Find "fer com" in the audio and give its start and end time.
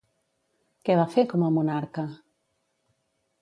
1.15-1.43